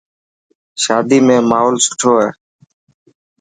[0.83, 2.27] شادي ۾ ماحول سٺو هو.